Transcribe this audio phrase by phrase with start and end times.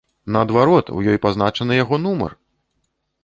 [0.35, 2.31] Наадварот, у ёй пазначаны яго нумар!